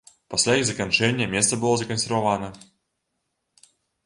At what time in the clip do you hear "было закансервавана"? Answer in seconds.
1.65-2.51